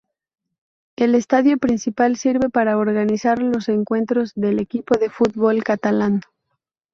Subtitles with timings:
[0.95, 6.21] El estadio principal sirve para organizar los encuentros del equipo de fútbol catalán.